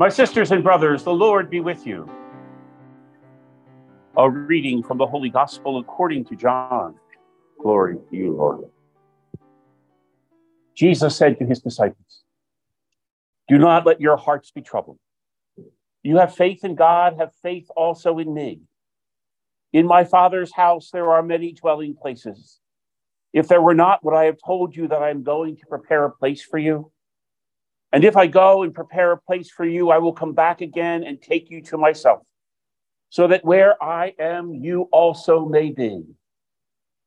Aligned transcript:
My 0.00 0.08
sisters 0.08 0.50
and 0.50 0.64
brothers, 0.64 1.04
the 1.04 1.12
Lord 1.12 1.50
be 1.50 1.60
with 1.60 1.86
you. 1.86 2.10
A 4.16 4.30
reading 4.30 4.82
from 4.82 4.96
the 4.96 5.06
Holy 5.06 5.28
Gospel 5.28 5.78
according 5.78 6.24
to 6.24 6.36
John. 6.36 6.94
Glory 7.60 7.96
to 8.08 8.16
you, 8.16 8.32
Lord. 8.32 8.64
Jesus 10.74 11.14
said 11.14 11.38
to 11.38 11.44
his 11.44 11.60
disciples, 11.60 12.22
Do 13.46 13.58
not 13.58 13.84
let 13.84 14.00
your 14.00 14.16
hearts 14.16 14.50
be 14.50 14.62
troubled. 14.62 14.96
You 16.02 16.16
have 16.16 16.34
faith 16.34 16.64
in 16.64 16.76
God, 16.76 17.16
have 17.18 17.34
faith 17.42 17.68
also 17.76 18.18
in 18.20 18.32
me. 18.32 18.62
In 19.74 19.86
my 19.86 20.04
Father's 20.04 20.54
house 20.54 20.88
there 20.90 21.10
are 21.10 21.22
many 21.22 21.52
dwelling 21.52 21.94
places. 21.94 22.58
If 23.34 23.48
there 23.48 23.60
were 23.60 23.74
not, 23.74 24.02
would 24.02 24.14
I 24.14 24.24
have 24.24 24.38
told 24.42 24.74
you 24.74 24.88
that 24.88 25.02
I 25.02 25.10
am 25.10 25.24
going 25.24 25.58
to 25.58 25.66
prepare 25.66 26.06
a 26.06 26.10
place 26.10 26.42
for 26.42 26.56
you? 26.56 26.90
And 27.92 28.04
if 28.04 28.16
I 28.16 28.26
go 28.26 28.62
and 28.62 28.72
prepare 28.74 29.12
a 29.12 29.20
place 29.20 29.50
for 29.50 29.64
you, 29.64 29.90
I 29.90 29.98
will 29.98 30.12
come 30.12 30.32
back 30.32 30.60
again 30.60 31.02
and 31.04 31.20
take 31.20 31.50
you 31.50 31.60
to 31.62 31.76
myself, 31.76 32.22
so 33.08 33.26
that 33.26 33.44
where 33.44 33.82
I 33.82 34.14
am, 34.18 34.54
you 34.54 34.82
also 34.92 35.44
may 35.44 35.70
be. 35.70 36.04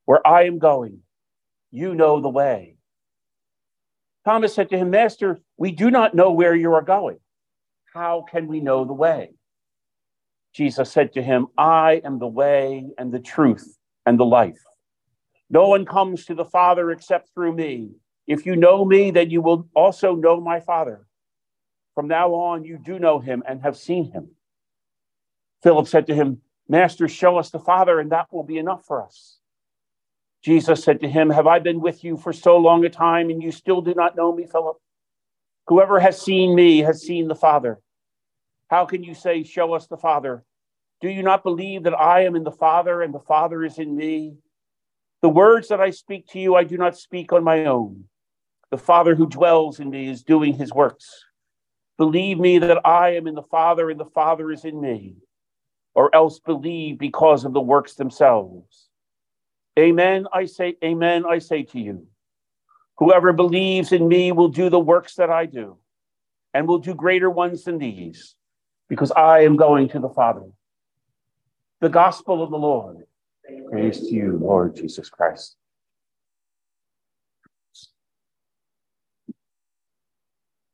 Where 0.06 0.26
I 0.28 0.44
am 0.44 0.60
going, 0.60 1.00
you 1.72 1.96
know 1.96 2.20
the 2.20 2.30
way. 2.30 2.76
Thomas 4.26 4.54
said 4.54 4.70
to 4.70 4.78
him, 4.78 4.90
Master, 4.90 5.42
we 5.58 5.72
do 5.72 5.90
not 5.90 6.14
know 6.14 6.32
where 6.32 6.56
you 6.56 6.74
are 6.74 6.82
going. 6.82 7.20
How 7.94 8.26
can 8.30 8.48
we 8.48 8.60
know 8.60 8.84
the 8.84 8.94
way? 8.94 9.32
Jesus 10.54 10.92
said 10.92 11.14
to 11.14 11.22
him, 11.22 11.48
I 11.58 12.02
am 12.04 12.20
the 12.20 12.28
way 12.28 12.86
and 12.98 13.12
the 13.12 13.20
truth 13.20 13.78
and 14.06 14.20
the 14.20 14.26
life. 14.26 14.60
No 15.50 15.70
one 15.70 15.86
comes 15.86 16.26
to 16.26 16.36
the 16.36 16.46
Father 16.46 16.92
except 16.92 17.30
through 17.34 17.54
me. 17.54 17.92
If 18.28 18.46
you 18.46 18.56
know 18.56 18.86
me, 18.86 19.12
then 19.12 19.30
you 19.30 19.42
will 19.42 19.68
also 19.76 20.16
know 20.16 20.40
my 20.40 20.60
Father. 20.60 21.06
From 21.96 22.08
now 22.08 22.34
on, 22.34 22.64
you 22.64 22.78
do 22.78 23.00
know 23.00 23.20
him 23.20 23.44
and 23.48 23.62
have 23.62 23.78
seen 23.78 24.12
him. 24.12 24.30
Philip 25.62 25.88
said 25.88 26.08
to 26.08 26.16
him, 26.16 26.42
Master, 26.68 27.08
show 27.08 27.38
us 27.38 27.50
the 27.50 27.60
Father, 27.60 28.00
and 28.00 28.12
that 28.12 28.32
will 28.32 28.44
be 28.44 28.58
enough 28.58 28.86
for 28.86 29.04
us. 29.04 29.40
Jesus 30.42 30.84
said 30.84 31.02
to 31.02 31.10
him, 31.10 31.30
Have 31.30 31.48
I 31.48 31.60
been 31.60 31.82
with 31.82 32.04
you 32.04 32.18
for 32.18 32.34
so 32.34 32.58
long 32.58 32.84
a 32.86 32.90
time, 32.90 33.30
and 33.30 33.44
you 33.44 33.52
still 33.52 33.82
do 33.82 33.94
not 33.94 34.16
know 34.16 34.34
me, 34.34 34.46
Philip? 34.46 34.78
Whoever 35.68 36.00
has 36.00 36.22
seen 36.22 36.56
me 36.56 36.80
has 36.80 37.02
seen 37.02 37.28
the 37.28 37.36
Father. 37.36 37.80
How 38.70 38.86
can 38.86 39.04
you 39.04 39.14
say, 39.14 39.44
Show 39.44 39.74
us 39.74 39.88
the 39.88 39.98
Father? 39.98 40.44
Do 41.02 41.10
you 41.10 41.24
not 41.24 41.44
believe 41.44 41.84
that 41.84 42.00
I 42.00 42.24
am 42.24 42.36
in 42.36 42.44
the 42.44 42.52
Father 42.52 43.02
and 43.02 43.14
the 43.14 43.20
Father 43.20 43.64
is 43.64 43.78
in 43.78 43.96
me? 43.96 44.38
The 45.22 45.30
words 45.30 45.68
that 45.68 45.80
I 45.80 45.90
speak 45.90 46.28
to 46.30 46.40
you, 46.40 46.56
I 46.56 46.64
do 46.64 46.78
not 46.78 46.98
speak 46.98 47.32
on 47.32 47.44
my 47.44 47.66
own. 47.66 48.06
The 48.74 48.80
Father 48.80 49.14
who 49.14 49.28
dwells 49.28 49.80
in 49.80 49.92
me 49.92 50.10
is 50.10 50.24
doing 50.24 50.56
his 50.56 50.74
works. 50.74 51.26
Believe 52.00 52.40
me 52.40 52.58
that 52.58 52.82
I 52.84 53.10
am 53.10 53.28
in 53.28 53.36
the 53.36 53.44
Father 53.44 53.92
and 53.92 54.00
the 54.00 54.10
Father 54.16 54.52
is 54.52 54.66
in 54.66 54.82
me, 54.82 55.18
or 55.94 56.10
else 56.16 56.40
believe 56.40 56.98
because 56.98 57.46
of 57.46 57.54
the 57.54 57.62
works 57.62 57.94
themselves. 57.94 58.90
Amen, 59.78 60.26
I 60.34 60.46
say, 60.46 60.76
Amen, 60.84 61.24
I 61.24 61.38
say 61.38 61.62
to 61.62 61.80
you. 61.80 62.08
Whoever 62.98 63.32
believes 63.32 63.92
in 63.92 64.08
me 64.08 64.32
will 64.32 64.50
do 64.50 64.72
the 64.72 64.80
works 64.80 65.14
that 65.18 65.30
I 65.30 65.46
do, 65.46 65.78
and 66.56 66.68
will 66.68 66.80
do 66.80 66.96
greater 66.96 67.30
ones 67.30 67.66
than 67.66 67.78
these, 67.78 68.34
because 68.90 69.12
I 69.12 69.42
am 69.42 69.56
going 69.56 69.88
to 69.90 70.00
the 70.00 70.10
Father. 70.10 70.50
The 71.80 71.90
gospel 71.90 72.42
of 72.42 72.50
the 72.50 72.58
Lord. 72.58 73.06
Praise 73.70 74.00
to 74.00 74.12
you, 74.12 74.40
Lord 74.42 74.76
Jesus 74.76 75.12
Christ. 75.12 75.58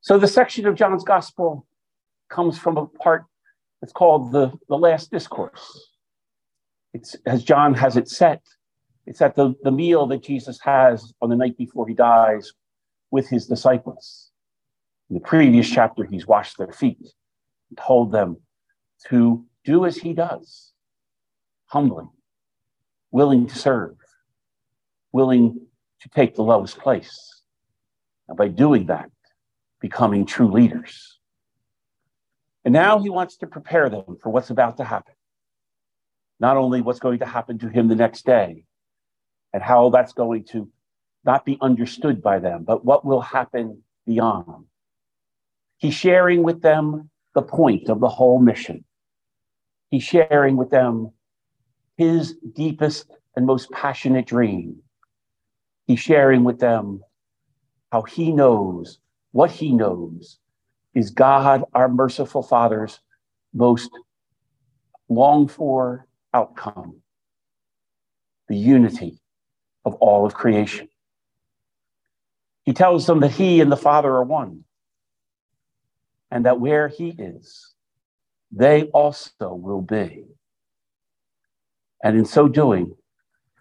So 0.10 0.18
the 0.18 0.28
section 0.28 0.66
of 0.66 0.74
John's 0.74 1.04
gospel 1.04 1.68
comes 2.32 2.58
from 2.58 2.78
a 2.78 2.88
part 2.88 3.26
that's 3.80 3.94
called 3.94 4.32
the, 4.32 4.52
the 4.68 4.76
last 4.76 5.12
discourse. 5.12 5.88
It's 6.96 7.16
as 7.28 7.44
John 7.44 7.76
has 7.76 7.96
it 7.96 8.10
set, 8.10 8.42
it's 9.06 9.22
at 9.22 9.36
the, 9.36 9.54
the 9.62 9.70
meal 9.70 10.08
that 10.08 10.24
Jesus 10.24 10.60
has 10.62 11.14
on 11.22 11.30
the 11.30 11.36
night 11.36 11.60
before 11.60 11.88
he 11.88 11.94
dies 11.94 12.54
with 13.12 13.30
his 13.30 13.46
disciples. 13.46 14.32
In 15.12 15.14
the 15.14 15.20
previous 15.20 15.70
chapter, 15.70 16.04
he's 16.04 16.26
washed 16.26 16.58
their 16.58 16.72
feet 16.72 16.98
and 17.70 17.78
told 17.78 18.12
them 18.12 18.38
to 19.10 19.46
do 19.64 19.86
as 19.86 19.96
he 19.96 20.14
does, 20.14 20.72
humbly, 21.68 22.06
willing 23.12 23.46
to 23.46 23.56
serve, 23.56 23.96
willing 25.12 25.68
to 26.02 26.10
take 26.10 26.34
the 26.34 26.42
lowest 26.42 26.80
place. 26.80 27.44
And 28.28 28.36
by 28.36 28.48
doing 28.48 28.88
that, 28.88 29.12
becoming 29.80 30.26
true 30.26 30.52
leaders. 30.52 31.18
And 32.66 32.74
now 32.74 33.00
he 33.00 33.10
wants 33.10 33.38
to 33.38 33.48
prepare 33.48 33.90
them 33.90 34.18
for 34.22 34.30
what's 34.30 34.50
about 34.50 34.78
to 34.78 34.84
happen. 34.84 35.14
Not 36.40 36.58
only 36.58 36.82
what's 36.82 37.00
going 37.00 37.20
to 37.20 37.26
happen 37.26 37.58
to 37.60 37.70
him 37.70 37.88
the 37.88 37.96
next 37.96 38.26
day 38.26 38.66
and 39.54 39.64
how 39.64 39.90
that's 39.90 40.14
going 40.14 40.46
to 40.46 40.70
not 41.26 41.46
be 41.46 41.58
understood 41.62 42.22
by 42.22 42.40
them, 42.40 42.64
but 42.64 42.86
what 42.86 43.06
will 43.06 43.22
happen 43.22 43.84
beyond. 44.06 44.66
He's 45.78 45.94
sharing 45.94 46.44
with 46.44 46.62
them 46.62 47.10
the 47.36 47.42
point 47.42 47.90
of 47.90 48.00
the 48.00 48.10
whole 48.10 48.40
mission. 48.40 48.84
He's 49.92 50.04
sharing 50.04 50.56
with 50.58 50.70
them 50.70 51.12
his 51.98 52.36
deepest 52.54 53.12
and 53.36 53.46
most 53.46 53.70
passionate 53.72 54.26
dream. 54.26 54.82
He's 55.88 56.00
sharing 56.00 56.44
with 56.44 56.60
them 56.60 57.02
how 57.92 58.04
he 58.04 58.32
knows 58.32 59.00
what 59.32 59.52
he 59.52 59.72
knows 59.74 60.40
is 60.94 61.12
God, 61.12 61.64
our 61.74 61.88
merciful 61.88 62.44
Father's 62.44 63.00
most 63.54 63.90
longed 65.08 65.52
for 65.52 66.08
outcome 66.34 67.02
the 68.48 68.58
unity 68.58 69.20
of 69.86 69.96
all 69.96 70.26
of 70.26 70.34
creation. 70.34 70.88
He 72.64 72.74
tells 72.74 73.06
them 73.06 73.20
that 73.22 73.32
he 73.32 73.62
and 73.62 73.72
the 73.72 73.78
Father 73.78 74.12
are 74.12 74.24
one, 74.24 74.64
and 76.32 76.46
that 76.46 76.60
where 76.60 76.88
he 76.88 77.10
is, 77.10 77.74
they 78.52 78.84
also 78.86 79.54
will 79.54 79.82
be. 79.82 80.26
And 82.04 82.18
in 82.18 82.26
so 82.26 82.48
doing, 82.48 82.96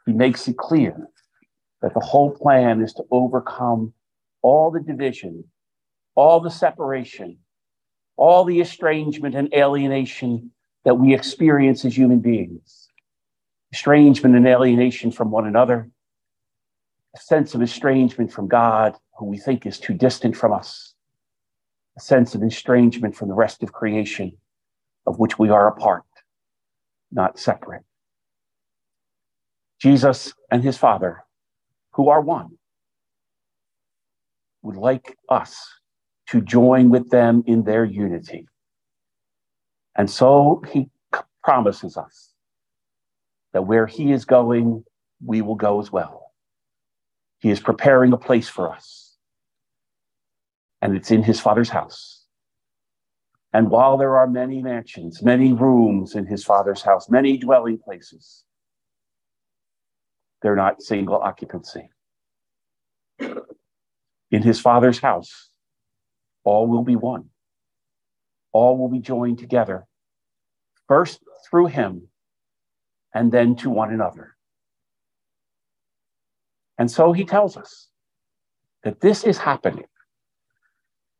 he 0.06 0.12
makes 0.12 0.48
it 0.48 0.56
clear 0.56 1.08
that 1.82 1.94
the 1.94 2.00
whole 2.00 2.30
plan 2.30 2.82
is 2.82 2.92
to 2.94 3.04
overcome 3.10 3.92
all 4.42 4.70
the 4.70 4.80
division 4.80 5.44
all 6.18 6.40
the 6.40 6.50
separation, 6.50 7.38
all 8.16 8.44
the 8.44 8.60
estrangement 8.60 9.36
and 9.36 9.54
alienation 9.54 10.50
that 10.84 10.96
we 10.96 11.14
experience 11.14 11.84
as 11.84 11.96
human 11.96 12.18
beings. 12.18 12.88
Estrangement 13.72 14.34
and 14.34 14.44
alienation 14.44 15.12
from 15.12 15.30
one 15.30 15.46
another, 15.46 15.88
a 17.14 17.20
sense 17.20 17.54
of 17.54 17.62
estrangement 17.62 18.32
from 18.32 18.48
God, 18.48 18.96
who 19.16 19.26
we 19.26 19.38
think 19.38 19.64
is 19.64 19.78
too 19.78 19.94
distant 19.94 20.36
from 20.36 20.52
us, 20.52 20.92
a 21.96 22.00
sense 22.00 22.34
of 22.34 22.42
estrangement 22.42 23.14
from 23.14 23.28
the 23.28 23.34
rest 23.34 23.62
of 23.62 23.72
creation, 23.72 24.32
of 25.06 25.20
which 25.20 25.38
we 25.38 25.50
are 25.50 25.68
a 25.68 25.76
part, 25.76 26.02
not 27.12 27.38
separate. 27.38 27.84
Jesus 29.80 30.34
and 30.50 30.64
his 30.64 30.76
Father, 30.76 31.22
who 31.92 32.08
are 32.08 32.20
one, 32.20 32.58
would 34.62 34.74
like 34.74 35.16
us 35.28 35.78
to 36.28 36.40
join 36.40 36.90
with 36.90 37.10
them 37.10 37.42
in 37.46 37.64
their 37.64 37.84
unity. 37.84 38.46
And 39.96 40.10
so 40.10 40.62
he 40.72 40.90
promises 41.42 41.96
us 41.96 42.34
that 43.52 43.62
where 43.62 43.86
he 43.86 44.12
is 44.12 44.24
going, 44.24 44.84
we 45.24 45.42
will 45.42 45.54
go 45.54 45.80
as 45.80 45.90
well. 45.90 46.32
He 47.38 47.50
is 47.50 47.60
preparing 47.60 48.12
a 48.12 48.18
place 48.18 48.48
for 48.48 48.70
us, 48.70 49.16
and 50.82 50.96
it's 50.96 51.10
in 51.10 51.22
his 51.22 51.40
father's 51.40 51.70
house. 51.70 52.26
And 53.52 53.70
while 53.70 53.96
there 53.96 54.18
are 54.18 54.26
many 54.26 54.60
mansions, 54.60 55.22
many 55.22 55.52
rooms 55.52 56.14
in 56.14 56.26
his 56.26 56.44
father's 56.44 56.82
house, 56.82 57.08
many 57.08 57.38
dwelling 57.38 57.78
places, 57.78 58.44
they're 60.42 60.56
not 60.56 60.82
single 60.82 61.16
occupancy. 61.16 61.88
In 63.18 64.42
his 64.42 64.60
father's 64.60 64.98
house, 64.98 65.48
all 66.44 66.66
will 66.66 66.84
be 66.84 66.96
one. 66.96 67.30
All 68.52 68.78
will 68.78 68.88
be 68.88 69.00
joined 69.00 69.38
together, 69.38 69.86
first 70.86 71.20
through 71.48 71.66
him 71.66 72.08
and 73.14 73.32
then 73.32 73.56
to 73.56 73.70
one 73.70 73.92
another. 73.92 74.36
And 76.78 76.90
so 76.90 77.12
he 77.12 77.24
tells 77.24 77.56
us 77.56 77.88
that 78.84 79.00
this 79.00 79.24
is 79.24 79.38
happening. 79.38 79.84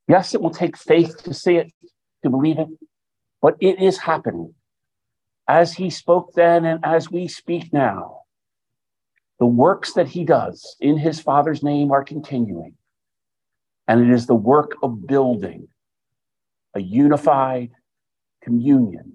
Yes, 0.07 0.35
it 0.35 0.41
will 0.41 0.51
take 0.51 0.77
faith 0.77 1.23
to 1.25 1.35
see 1.35 1.57
it, 1.57 1.73
to 2.23 2.31
believe 2.31 2.59
it, 2.59 2.69
but 3.43 3.57
it 3.61 3.81
is 3.81 3.99
happening. 3.99 4.55
As 5.49 5.75
he 5.75 5.91
spoke 5.91 6.33
then 6.35 6.65
and 6.65 6.85
as 6.85 7.11
we 7.11 7.27
speak 7.29 7.73
now, 7.73 8.23
the 9.39 9.47
works 9.47 9.93
that 9.95 10.09
he 10.09 10.25
does 10.25 10.77
in 10.81 10.99
his 10.99 11.21
Father's 11.21 11.63
name 11.63 11.91
are 11.91 12.05
continuing. 12.05 12.75
And 13.89 14.03
it 14.03 14.13
is 14.13 14.27
the 14.27 14.35
work 14.35 14.77
of 14.83 15.07
building 15.07 15.69
a 16.75 16.81
unified 16.81 17.71
communion 18.43 19.15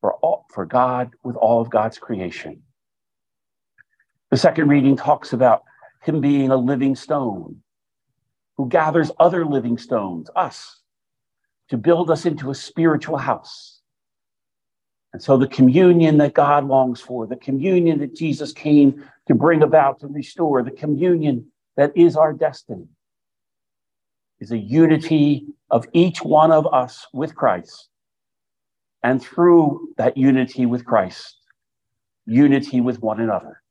for, 0.00 0.14
all, 0.14 0.46
for 0.50 0.64
God 0.64 1.10
with 1.22 1.36
all 1.36 1.60
of 1.60 1.70
God's 1.70 1.98
creation. 1.98 2.62
The 4.30 4.38
second 4.38 4.68
reading 4.68 4.96
talks 4.96 5.32
about 5.32 5.62
him 6.02 6.20
being 6.20 6.50
a 6.50 6.56
living 6.56 6.96
stone 6.96 7.62
who 8.56 8.68
gathers 8.68 9.10
other 9.18 9.44
living 9.44 9.76
stones, 9.76 10.30
us, 10.34 10.80
to 11.68 11.76
build 11.76 12.10
us 12.10 12.26
into 12.26 12.50
a 12.50 12.54
spiritual 12.54 13.18
house. 13.18 13.80
And 15.12 15.22
so 15.22 15.36
the 15.36 15.48
communion 15.48 16.18
that 16.18 16.34
God 16.34 16.66
longs 16.66 17.00
for, 17.00 17.26
the 17.26 17.36
communion 17.36 17.98
that 17.98 18.14
Jesus 18.14 18.52
came 18.52 19.04
to 19.26 19.34
bring 19.34 19.62
about 19.62 20.00
to 20.00 20.06
restore, 20.06 20.62
the 20.62 20.70
communion 20.70 21.50
that 21.76 21.92
is 21.96 22.16
our 22.16 22.32
destiny, 22.32 22.86
is 24.40 24.52
a 24.52 24.58
unity 24.58 25.46
of 25.70 25.86
each 25.92 26.22
one 26.22 26.50
of 26.50 26.66
us 26.72 27.06
with 27.12 27.34
Christ. 27.34 27.88
And 29.02 29.22
through 29.22 29.88
that 29.96 30.16
unity 30.16 30.66
with 30.66 30.84
Christ, 30.84 31.36
unity 32.26 32.80
with 32.80 33.00
one 33.00 33.20
another. 33.20 33.62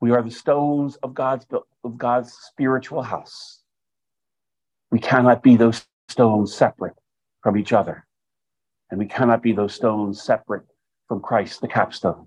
We 0.00 0.10
are 0.10 0.22
the 0.22 0.30
stones 0.30 0.96
of 0.96 1.14
God's, 1.14 1.46
of 1.84 1.96
God's 1.96 2.32
spiritual 2.32 3.02
house. 3.02 3.60
We 4.90 4.98
cannot 4.98 5.42
be 5.42 5.56
those 5.56 5.86
stones 6.08 6.54
separate 6.54 6.94
from 7.42 7.56
each 7.56 7.72
other. 7.72 8.06
And 8.90 8.98
we 8.98 9.06
cannot 9.06 9.42
be 9.42 9.52
those 9.52 9.74
stones 9.74 10.20
separate 10.20 10.66
from 11.08 11.20
Christ, 11.20 11.60
the 11.60 11.68
capstone. 11.68 12.26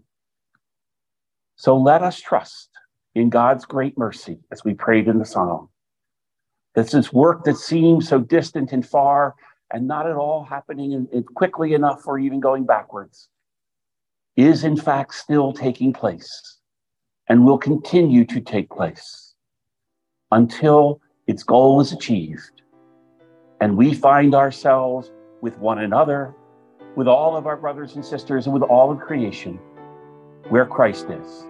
So 1.57 1.77
let 1.77 2.01
us 2.01 2.19
trust 2.19 2.69
in 3.13 3.29
God's 3.29 3.65
great 3.65 3.97
mercy 3.97 4.39
as 4.51 4.63
we 4.63 4.73
prayed 4.73 5.07
in 5.07 5.19
the 5.19 5.25
psalm. 5.25 5.69
That 6.75 6.91
this 6.91 7.13
work 7.13 7.43
that 7.45 7.57
seems 7.57 8.07
so 8.09 8.19
distant 8.19 8.71
and 8.71 8.85
far 8.85 9.35
and 9.71 9.87
not 9.87 10.07
at 10.07 10.15
all 10.15 10.43
happening 10.43 10.91
in, 10.91 11.07
in 11.11 11.23
quickly 11.23 11.73
enough 11.73 12.05
or 12.05 12.19
even 12.19 12.39
going 12.39 12.65
backwards 12.65 13.29
is 14.35 14.63
in 14.63 14.75
fact 14.75 15.13
still 15.13 15.53
taking 15.53 15.93
place 15.93 16.59
and 17.29 17.45
will 17.45 17.57
continue 17.57 18.25
to 18.25 18.41
take 18.41 18.69
place 18.69 19.33
until 20.31 20.99
its 21.27 21.43
goal 21.43 21.79
is 21.79 21.93
achieved 21.93 22.61
and 23.61 23.77
we 23.77 23.93
find 23.93 24.35
ourselves 24.35 25.11
with 25.41 25.57
one 25.57 25.79
another, 25.79 26.33
with 26.95 27.07
all 27.07 27.35
of 27.37 27.47
our 27.47 27.57
brothers 27.57 27.95
and 27.95 28.05
sisters, 28.05 28.45
and 28.45 28.53
with 28.53 28.63
all 28.63 28.91
of 28.91 28.99
creation 28.99 29.59
where 30.49 30.65
Christ 30.65 31.07
is, 31.09 31.45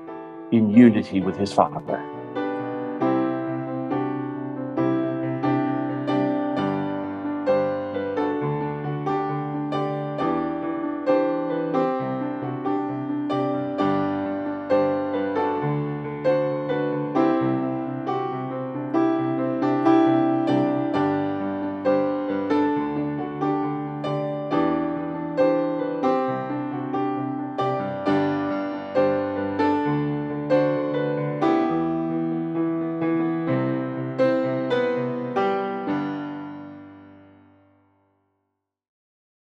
in 0.52 0.70
unity 0.70 1.22
with 1.22 1.36
his 1.36 1.52
Father. 1.52 1.82